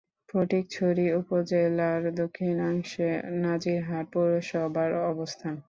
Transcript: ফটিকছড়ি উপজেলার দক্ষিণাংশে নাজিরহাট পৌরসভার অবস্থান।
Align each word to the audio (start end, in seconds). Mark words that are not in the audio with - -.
ফটিকছড়ি 0.29 1.05
উপজেলার 1.19 2.01
দক্ষিণাংশে 2.21 3.09
নাজিরহাট 3.41 4.05
পৌরসভার 4.13 4.89
অবস্থান। 5.11 5.53